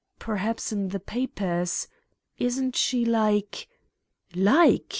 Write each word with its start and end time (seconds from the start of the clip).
"Perhaps 0.17 0.71
in 0.71 0.87
the 0.89 0.99
papers. 0.99 1.87
Isn't 2.39 2.75
she 2.75 3.05
like—?" 3.05 3.67
"Like!" 4.33 4.89